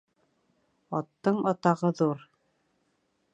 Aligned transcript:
Аттың 0.99 1.37
атағы 1.51 1.93
ҙур. 2.01 2.25